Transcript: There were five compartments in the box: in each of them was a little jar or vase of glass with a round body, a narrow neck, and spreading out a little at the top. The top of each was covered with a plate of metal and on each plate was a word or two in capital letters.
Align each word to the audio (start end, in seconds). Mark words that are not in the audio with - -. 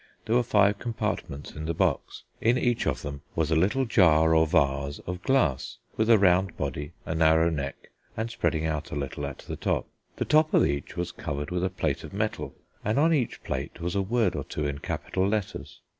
There 0.25 0.35
were 0.35 0.41
five 0.41 0.79
compartments 0.79 1.51
in 1.51 1.65
the 1.65 1.75
box: 1.75 2.23
in 2.41 2.57
each 2.57 2.87
of 2.87 3.03
them 3.03 3.21
was 3.35 3.51
a 3.51 3.55
little 3.55 3.85
jar 3.85 4.33
or 4.33 4.47
vase 4.47 4.97
of 5.05 5.21
glass 5.21 5.77
with 5.95 6.09
a 6.09 6.17
round 6.17 6.57
body, 6.57 6.93
a 7.05 7.13
narrow 7.13 7.51
neck, 7.51 7.91
and 8.17 8.31
spreading 8.31 8.65
out 8.65 8.89
a 8.89 8.95
little 8.95 9.27
at 9.27 9.37
the 9.47 9.55
top. 9.57 9.85
The 10.15 10.25
top 10.25 10.55
of 10.55 10.65
each 10.65 10.97
was 10.97 11.11
covered 11.11 11.51
with 11.51 11.63
a 11.63 11.69
plate 11.69 12.03
of 12.03 12.13
metal 12.13 12.55
and 12.83 12.97
on 12.97 13.13
each 13.13 13.43
plate 13.43 13.79
was 13.79 13.93
a 13.93 14.01
word 14.01 14.35
or 14.35 14.43
two 14.43 14.65
in 14.65 14.79
capital 14.79 15.27
letters. 15.27 15.81